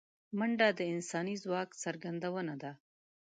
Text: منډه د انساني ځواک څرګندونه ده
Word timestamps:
منډه 0.37 0.67
د 0.79 0.81
انساني 0.93 1.35
ځواک 1.43 1.69
څرګندونه 1.83 2.53
ده 2.61 2.71